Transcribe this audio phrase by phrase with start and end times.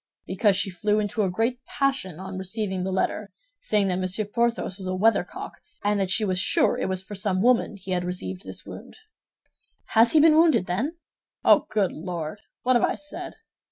[0.25, 4.79] "Because she flew into a great passion on receiving the letter, saying that Monsieur Porthos
[4.79, 8.03] was a weathercock, and that she was sure it was for some woman he had
[8.03, 8.97] received this wound."
[9.89, 10.97] "Has he been wounded, then?"
[11.45, 12.41] "Oh, good Lord!
[12.63, 13.35] What have I said?"